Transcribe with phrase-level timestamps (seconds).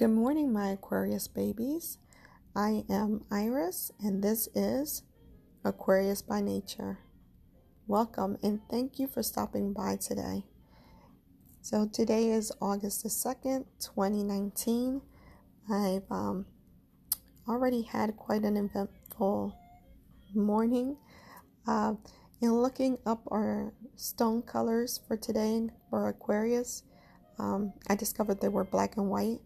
[0.00, 1.98] Good morning, my Aquarius babies.
[2.56, 5.02] I am Iris, and this is
[5.62, 7.00] Aquarius by Nature.
[7.86, 10.46] Welcome, and thank you for stopping by today.
[11.60, 15.02] So, today is August the 2nd, 2019.
[15.70, 16.46] I've um,
[17.46, 19.54] already had quite an eventful
[20.34, 20.96] morning.
[21.68, 21.96] Uh,
[22.40, 26.84] in looking up our stone colors for today for Aquarius,
[27.38, 29.40] um, I discovered they were black and white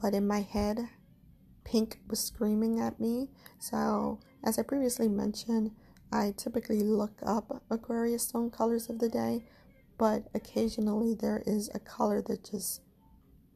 [0.00, 0.88] but in my head,
[1.64, 3.28] pink was screaming at me.
[3.58, 5.72] So, as I previously mentioned,
[6.12, 9.44] I typically look up Aquarius stone colors of the day,
[9.98, 12.80] but occasionally there is a color that just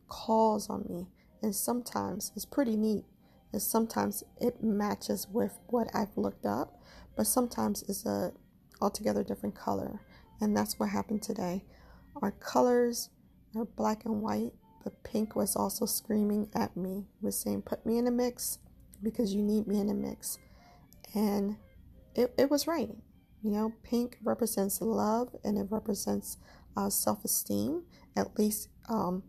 [0.09, 1.09] calls on me.
[1.43, 3.05] And sometimes it's pretty neat.
[3.53, 6.81] And sometimes it matches with what I've looked up,
[7.17, 8.33] but sometimes it's a
[8.81, 10.01] altogether different color.
[10.41, 11.65] And that's what happened today.
[12.21, 13.11] Our colors
[13.57, 17.99] are black and white, but Pink was also screaming at me, was saying, Put me
[17.99, 18.59] in a mix
[19.03, 20.39] because you need me in a mix.
[21.15, 21.57] And
[22.15, 22.91] it, it was right.
[23.43, 26.39] You know, pink represents love and it represents
[26.77, 27.83] uh, self esteem.
[28.17, 29.25] At least um,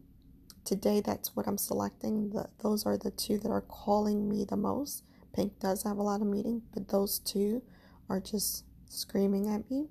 [0.65, 2.29] today, that's what I'm selecting.
[2.29, 5.03] The, those are the two that are calling me the most.
[5.33, 7.63] Pink does have a lot of meaning, but those two
[8.07, 9.87] are just screaming at me.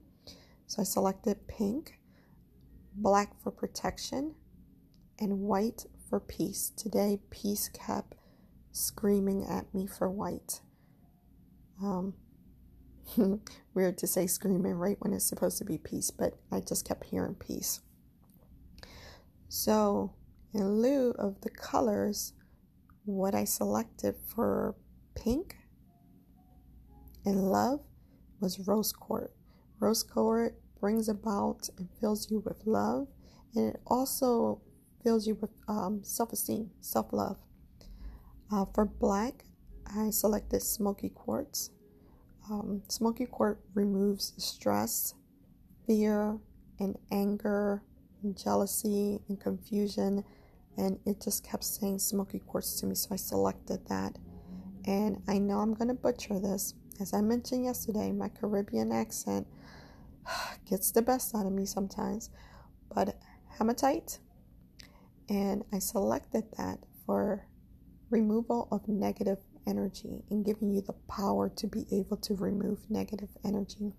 [0.67, 1.99] So I selected pink,
[2.95, 4.37] black for protection,
[5.23, 6.73] and white for peace.
[6.77, 8.17] Today, peace kept
[8.73, 10.61] screaming at me for white.
[11.81, 12.15] Um,
[13.75, 17.05] weird to say screaming right when it's supposed to be peace, but I just kept
[17.05, 17.81] hearing peace.
[19.49, 20.15] So,
[20.53, 22.33] in lieu of the colors,
[23.05, 24.75] what I selected for
[25.15, 25.57] pink
[27.25, 27.81] and love
[28.41, 29.33] was rose quartz.
[29.79, 33.07] Rose quartz brings about and fills you with love,
[33.55, 34.61] and it also
[35.03, 37.37] fills you with um, self esteem, self love.
[38.53, 39.45] Uh, for black,
[39.87, 41.71] I selected smoky quartz.
[42.51, 45.15] Um, smoky quartz removes stress,
[45.87, 46.39] fear,
[46.79, 47.83] and anger,
[48.23, 50.25] and jealousy, and confusion.
[50.77, 54.19] And it just kept saying smoky quartz to me, so I selected that.
[54.87, 56.75] And I know I'm going to butcher this.
[57.01, 59.47] As I mentioned yesterday, my Caribbean accent
[60.69, 62.31] gets the best out of me sometimes.
[62.95, 63.17] But
[63.59, 64.19] hematite,
[65.33, 67.47] and I selected that for
[68.11, 73.31] removal of negative energy and giving you the power to be able to remove negative
[73.43, 73.95] energy.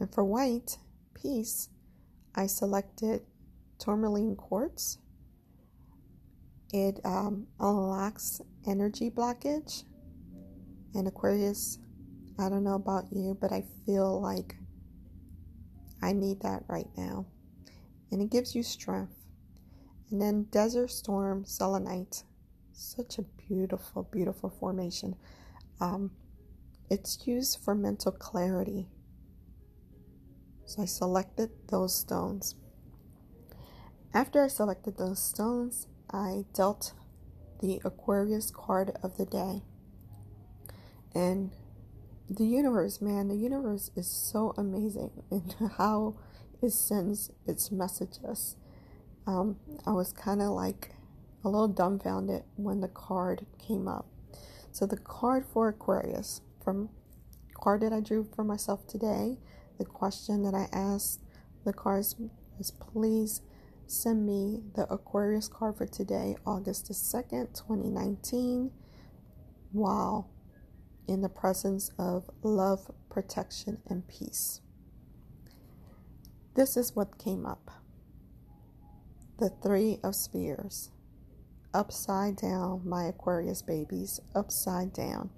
[0.00, 0.78] And for white,
[1.12, 1.68] peace,
[2.34, 3.20] I selected
[3.78, 4.96] tourmaline quartz.
[6.72, 9.84] It um, unlocks energy blockage.
[10.94, 11.78] And Aquarius,
[12.38, 14.56] I don't know about you, but I feel like
[16.00, 17.26] I need that right now.
[18.10, 19.21] And it gives you strength.
[20.12, 22.24] And then Desert Storm Selenite.
[22.74, 25.16] Such a beautiful, beautiful formation.
[25.80, 26.10] Um,
[26.90, 28.88] it's used for mental clarity.
[30.66, 32.56] So I selected those stones.
[34.12, 36.92] After I selected those stones, I dealt
[37.62, 39.62] the Aquarius card of the day.
[41.14, 41.52] And
[42.28, 46.16] the universe, man, the universe is so amazing in how
[46.60, 48.56] it sends its messages
[49.26, 49.56] um,
[49.86, 50.94] I was kind of like
[51.44, 54.06] a little dumbfounded when the card came up.
[54.70, 56.88] So the card for Aquarius from
[57.54, 59.38] card that I drew for myself today,
[59.78, 61.20] the question that I asked
[61.64, 62.16] the cards
[62.58, 63.42] is please
[63.86, 68.70] send me the Aquarius card for today, August the 2nd, 2019,
[69.72, 70.30] while
[71.06, 74.60] in the presence of love, protection, and peace.
[76.54, 77.81] This is what came up
[79.42, 80.92] the Three of Spears.
[81.74, 85.30] Upside down, my Aquarius babies, upside down.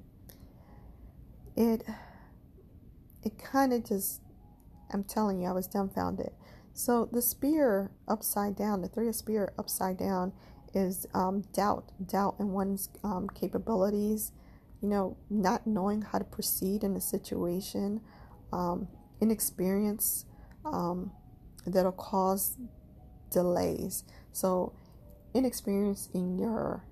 [1.56, 1.84] It
[3.22, 4.20] it kind of just
[4.92, 6.32] I'm telling you, I was dumbfounded.
[6.74, 10.34] So the spear upside down, the three of spear upside down
[10.74, 14.32] is um, doubt, doubt in one's um, capabilities,
[14.82, 18.02] you know, not knowing how to proceed in a situation,
[18.52, 18.86] um,
[19.22, 20.26] inexperience
[20.66, 21.10] um,
[21.64, 22.58] that'll cause
[23.30, 24.04] delays.
[24.32, 24.72] So,
[25.34, 26.84] inexperience in your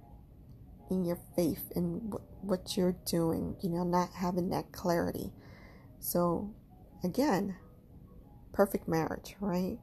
[0.90, 2.12] in your faith in
[2.42, 5.32] what you're doing, you know, not having that clarity.
[6.00, 6.52] So,
[7.02, 7.56] again,
[8.52, 9.78] perfect marriage, right?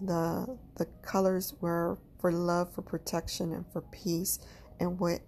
[0.00, 4.38] The the colors were for love, for protection, and for peace.
[4.80, 5.20] And what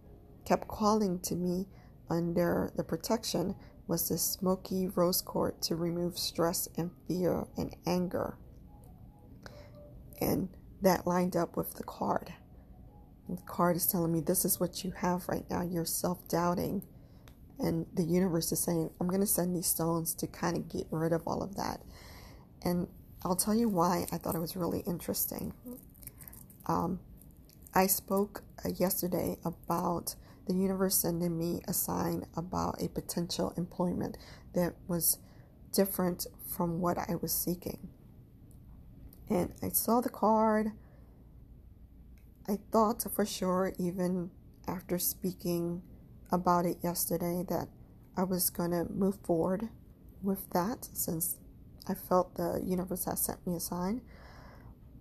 [0.45, 1.67] kept calling to me
[2.09, 3.55] under the protection
[3.87, 8.37] was the smoky rose quartz to remove stress and fear and anger.
[10.21, 10.49] And
[10.83, 12.33] that lined up with the card.
[13.29, 15.63] the card is telling me this is what you have right now.
[15.63, 16.83] You're self doubting.
[17.59, 20.87] And the universe is saying, I'm going to send these stones to kind of get
[20.91, 21.83] rid of all of that.
[22.65, 22.89] And
[23.23, 25.53] I'll tell you why I thought it was really interesting.
[26.67, 27.01] Um,
[27.75, 30.15] I spoke uh, yesterday about
[30.47, 34.17] the universe sending me a sign about a potential employment
[34.55, 35.19] that was
[35.73, 37.91] different from what I was seeking.
[39.31, 40.73] And I saw the card.
[42.49, 44.33] I thought for sure, even
[44.67, 45.83] after speaking
[46.33, 47.69] about it yesterday, that
[48.17, 49.69] I was going to move forward
[50.21, 51.39] with that since
[51.89, 54.03] I felt the universe has sent me a sign.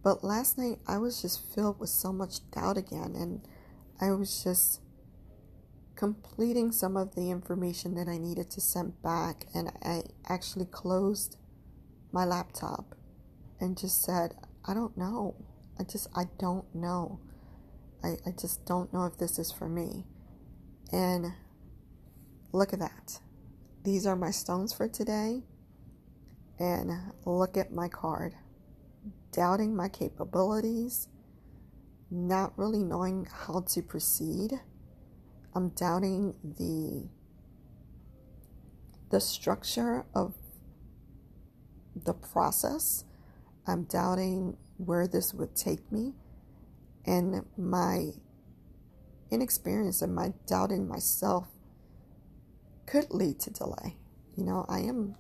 [0.04, 3.42] But last night I was just filled with so much doubt again, and
[4.00, 4.82] I was just
[5.96, 11.36] completing some of the information that I needed to send back, and I actually closed
[12.12, 12.96] my laptop
[13.60, 14.36] and just said,
[14.66, 15.36] I don't know.
[15.80, 17.20] I just, I don't know.
[18.04, 20.06] I, I just don't know if this is for me.
[20.92, 21.34] And
[22.52, 23.20] look at that.
[23.84, 25.44] These are my stones for today.
[26.60, 26.92] And
[27.26, 28.36] look at my card.
[29.32, 31.08] Doubting my capabilities,
[32.10, 34.60] not really knowing how to proceed.
[35.56, 37.10] I'm doubting the
[39.10, 40.36] the structure of
[41.96, 43.04] the process.
[43.70, 46.14] I'm doubting where this would take me.
[47.06, 48.10] And my
[49.32, 51.48] inexperience and my doubt in myself
[52.86, 53.98] could lead to delay.
[54.36, 55.16] You know, I am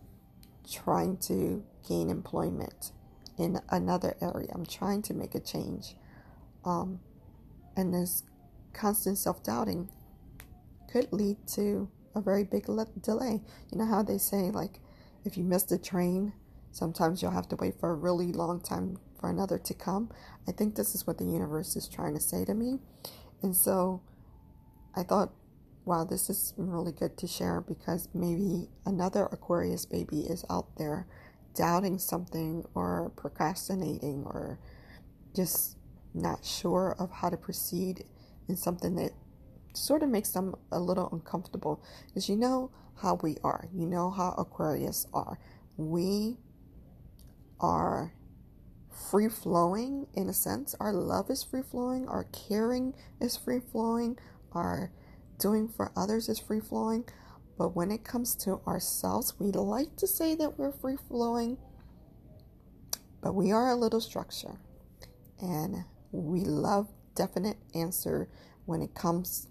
[0.70, 2.92] trying to gain employment
[3.38, 4.50] in another area.
[4.54, 5.96] I'm trying to make a change.
[6.66, 7.00] Um,
[7.76, 8.24] and this
[8.74, 9.90] constant self doubting
[10.92, 13.42] could lead to a very big le- delay.
[13.72, 14.80] You know how they say, like,
[15.26, 16.34] if you miss the train,
[16.72, 20.10] sometimes you'll have to wait for a really long time for another to come.
[20.48, 22.80] I think this is what the universe is trying to say to me.
[23.42, 24.02] And so
[24.96, 25.34] I thought
[25.90, 31.08] wow, this is really good to share because maybe another Aquarius baby is out there
[31.56, 34.60] doubting something or procrastinating or
[35.36, 35.78] just
[36.14, 38.04] not sure of how to proceed
[38.48, 39.12] in something that
[39.74, 42.72] sort of makes them a little uncomfortable because you know
[43.02, 45.40] how we are you know how aquarius are
[45.78, 46.38] we
[47.60, 48.14] are
[49.10, 54.18] free flowing in a sense our love is free flowing our caring is free flowing
[54.52, 54.92] our
[55.40, 57.06] doing for others is free flowing,
[57.58, 61.58] but when it comes to ourselves, we like to say that we're free flowing,
[63.22, 64.60] but we are a little structure.
[65.42, 68.30] And we love definite answer
[68.66, 69.48] when it comes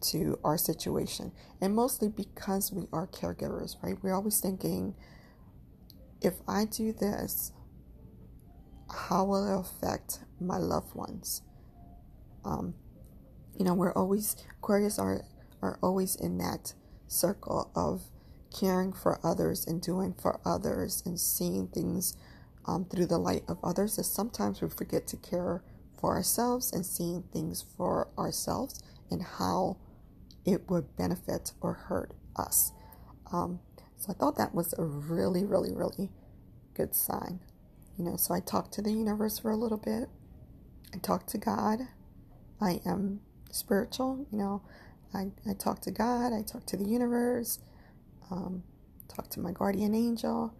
[0.00, 1.32] to our situation.
[1.60, 3.96] And mostly because we are caregivers, right?
[4.02, 4.94] We're always thinking,
[6.20, 7.52] if I do this,
[8.90, 11.42] how will it affect my loved ones?
[12.44, 12.74] Um,
[13.58, 15.22] you know we're always aquarius are
[15.62, 16.74] are always in that
[17.08, 18.02] circle of
[18.58, 22.16] caring for others and doing for others and seeing things
[22.66, 25.62] um, through the light of others is sometimes we forget to care
[25.98, 29.76] for ourselves and seeing things for ourselves and how
[30.44, 32.72] it would benefit or hurt us
[33.32, 33.60] um,
[33.96, 36.10] so i thought that was a really really really
[36.74, 37.40] good sign
[37.98, 40.08] you know so i talked to the universe for a little bit
[40.94, 41.80] i talked to god
[42.60, 43.20] i am
[43.56, 44.26] spiritual.
[44.30, 44.62] You know,
[45.14, 47.58] I, I talk to God, I talk to the universe,
[48.30, 48.62] um,
[49.08, 50.54] talk to my guardian angel,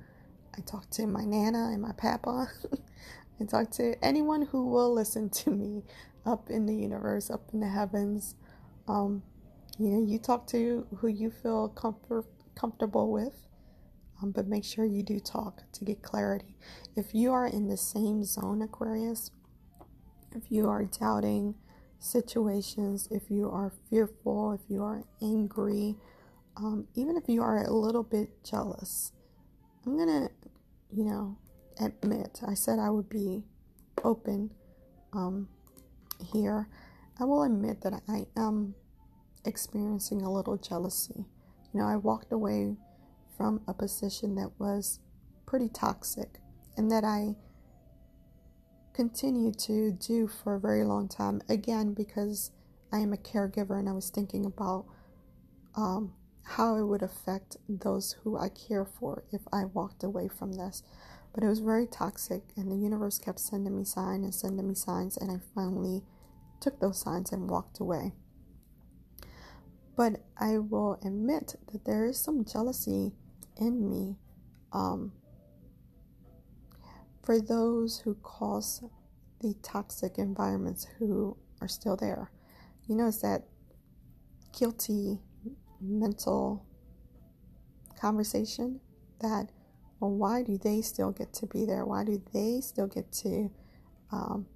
[0.57, 2.49] I talk to my Nana and my Papa.
[3.41, 5.83] I talk to anyone who will listen to me
[6.25, 8.35] up in the universe, up in the heavens.
[8.89, 9.23] Um,
[9.79, 13.35] you know, you talk to who you feel comfort, comfortable with,
[14.23, 16.57] um, but make sure you do talk to get clarity.
[16.97, 19.31] If you are in the same zone, Aquarius,
[20.35, 21.55] if you are doubting,
[21.99, 25.97] situations, if you are fearful, if you are angry,
[26.57, 29.13] um, even if you are a little bit jealous,
[29.85, 30.29] I'm gonna,
[30.91, 31.37] you know,
[31.81, 33.45] admit I said I would be
[34.05, 34.51] open
[35.13, 35.49] um,
[36.33, 36.69] here.
[37.21, 38.75] I will admit that I am
[39.47, 41.25] experiencing a little jealousy.
[41.73, 42.77] You know, I walked away
[43.37, 45.01] from a position that was
[45.47, 46.41] pretty toxic
[46.77, 47.37] and that I
[48.93, 51.43] continued to do for a very long time.
[51.49, 52.51] Again, because
[52.93, 54.87] I am a caregiver and I was thinking about
[55.75, 60.53] um, how it would affect those who I care for if I walked away from
[60.53, 60.83] this.
[61.35, 64.75] But it was very toxic, and the universe kept sending me signs and sending me
[64.75, 66.03] signs, and I finally
[66.61, 68.15] took those signs and walked away.
[69.97, 73.13] But I will admit that there is some jealousy
[73.57, 74.17] in me
[74.73, 75.13] um,
[77.23, 78.85] for those who cause
[79.41, 82.31] the toxic environments, who are still there.
[82.87, 83.45] You notice that
[84.57, 85.19] guilty
[85.81, 86.67] mental
[87.99, 88.81] conversation
[89.21, 89.49] that,
[89.99, 91.85] well, why do they still get to be there?
[91.87, 93.51] Why do they still get to
[94.13, 94.47] um,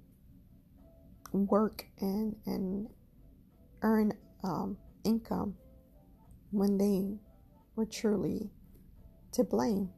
[1.33, 2.89] work and, and
[3.81, 5.55] earn um, income
[6.51, 7.19] when they
[7.75, 8.51] were truly
[9.33, 9.89] to blame?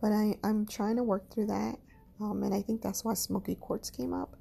[0.00, 1.76] But I, I'm trying to work through that.
[2.20, 4.36] Um, and I think that's why smoky quartz came up.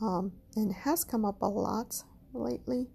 [0.00, 2.02] Um, and has come up a lot
[2.32, 2.88] lately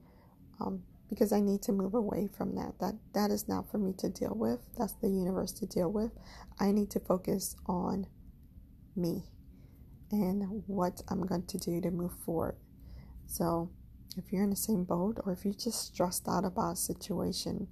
[0.59, 2.73] um, because I need to move away from that.
[2.79, 4.59] That that is not for me to deal with.
[4.77, 6.11] That's the universe to deal with.
[6.59, 8.07] I need to focus on
[8.95, 9.23] me
[10.11, 12.55] and what I'm going to do to move forward.
[13.27, 13.69] So,
[14.17, 17.67] if you're in the same boat, or if you're just stressed out about a situation,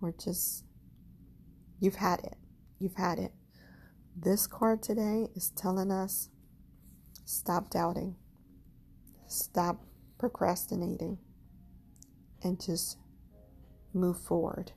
[0.00, 0.64] or just
[1.80, 2.36] you've had it,
[2.78, 3.32] you've had it.
[4.16, 6.30] This card today is telling us
[7.24, 8.16] stop doubting,
[9.26, 9.84] stop
[10.18, 11.18] procrastinating,
[12.42, 12.98] and just
[13.92, 14.72] move forward.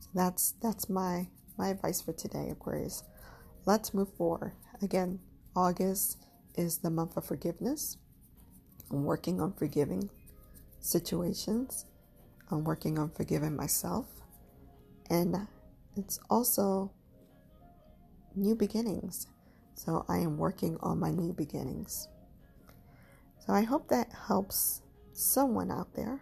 [0.00, 3.02] So that's that's my my advice for today, Aquarius.
[3.66, 4.52] Let's move forward.
[4.80, 5.20] Again,
[5.56, 6.24] August
[6.56, 7.98] is the month of forgiveness.
[8.90, 10.10] I'm working on forgiving
[10.80, 11.86] situations.
[12.50, 14.06] I'm working on forgiving myself.
[15.10, 15.46] And
[15.96, 16.92] it's also
[18.34, 19.26] new beginnings.
[19.74, 22.08] So I am working on my new beginnings.
[23.46, 24.82] So I hope that helps
[25.12, 26.20] someone out there.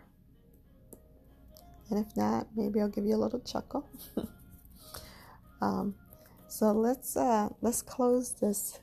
[1.91, 3.89] And if not, maybe I'll give you a little chuckle.
[5.61, 5.95] um,
[6.49, 8.81] so let's uh, let's close this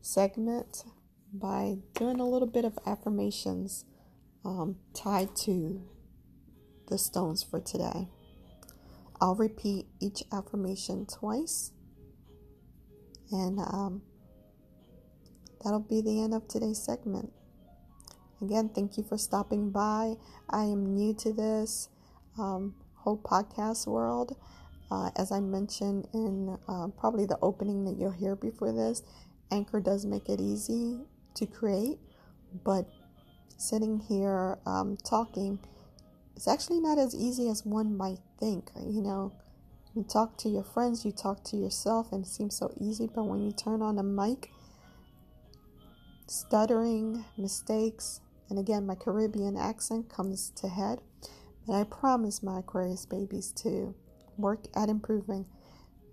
[0.00, 0.84] segment
[1.32, 3.84] by doing a little bit of affirmations
[4.44, 5.82] um, tied to
[6.88, 8.08] the stones for today.
[9.20, 11.72] I'll repeat each affirmation twice,
[13.30, 14.02] and um,
[15.62, 17.32] that'll be the end of today's segment.
[18.40, 20.14] Again, thank you for stopping by.
[20.48, 21.90] I am new to this
[22.38, 24.36] um, whole podcast world.
[24.90, 29.02] Uh, as I mentioned in uh, probably the opening that you'll hear before this,
[29.50, 30.98] Anchor does make it easy
[31.34, 31.98] to create,
[32.64, 32.88] but
[33.60, 35.58] sitting here um, talking
[36.40, 38.70] it's actually not as easy as one might think.
[38.74, 39.30] You know,
[39.94, 43.24] you talk to your friends, you talk to yourself, and it seems so easy, but
[43.24, 44.50] when you turn on a mic,
[46.26, 51.02] stuttering, mistakes, and again, my Caribbean accent comes to head.
[51.66, 53.94] And I promise my Aquarius babies to
[54.38, 55.44] work at improving.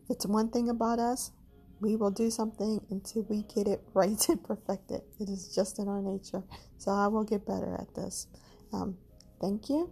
[0.09, 1.31] It's one thing about us,
[1.79, 5.03] we will do something until we get it right and perfect it.
[5.19, 6.43] It is just in our nature.
[6.77, 8.27] So I will get better at this.
[8.73, 8.97] Um,
[9.41, 9.91] thank you.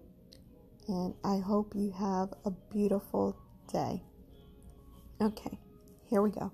[0.88, 3.36] And I hope you have a beautiful
[3.72, 4.04] day.
[5.20, 5.58] Okay,
[6.10, 6.52] here we go.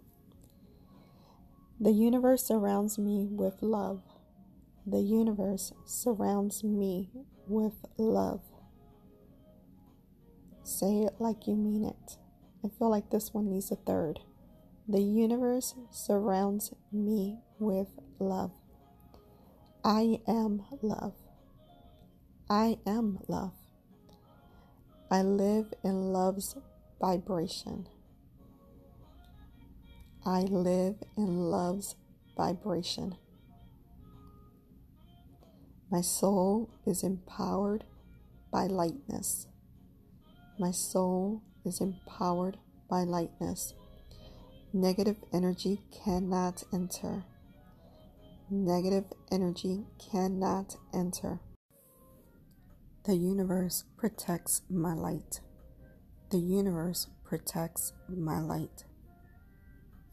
[1.79, 4.03] The universe surrounds me with love.
[4.85, 7.09] The universe surrounds me
[7.47, 8.41] with love.
[10.63, 12.17] Say it like you mean it.
[12.63, 14.19] I feel like this one needs a third.
[14.91, 17.87] The universe surrounds me with
[18.19, 18.51] love.
[19.85, 21.13] I am love.
[22.49, 23.53] I am love.
[25.09, 26.57] I live in love's
[26.99, 27.87] vibration.
[30.25, 31.95] I live in love's
[32.35, 33.15] vibration.
[35.89, 37.85] My soul is empowered
[38.51, 39.47] by lightness.
[40.59, 42.57] My soul is empowered
[42.89, 43.73] by lightness.
[44.73, 47.25] Negative energy cannot enter.
[48.49, 51.41] Negative energy cannot enter.
[53.03, 55.41] The universe protects my light.
[56.29, 58.85] The universe protects my light.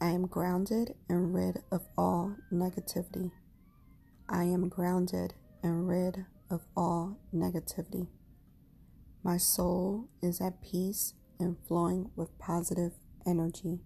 [0.00, 3.30] I am grounded and rid of all negativity.
[4.28, 8.08] I am grounded and rid of all negativity.
[9.22, 13.82] My soul is at peace and flowing with positive energy.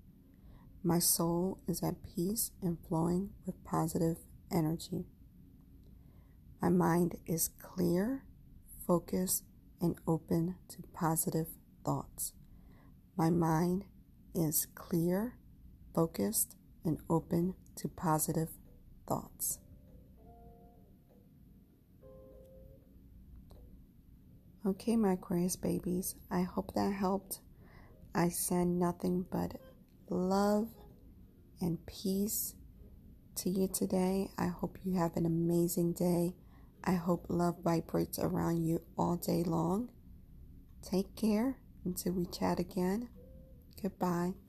[0.84, 4.16] My soul is at peace and flowing with positive
[4.50, 5.06] energy.
[6.60, 8.24] My mind is clear,
[8.84, 9.44] focused,
[9.80, 11.46] and open to positive
[11.84, 12.32] thoughts.
[13.16, 13.84] My mind
[14.34, 15.36] is clear,
[15.94, 18.48] focused, and open to positive
[19.06, 19.60] thoughts.
[24.66, 27.40] Okay, my Aquarius babies, I hope that helped.
[28.14, 29.56] I send nothing but
[30.08, 30.68] love
[31.60, 32.54] and peace
[33.36, 34.30] to you today.
[34.36, 36.34] I hope you have an amazing day.
[36.84, 39.88] I hope love vibrates around you all day long.
[40.82, 43.08] Take care until we chat again.
[43.80, 44.41] Goodbye.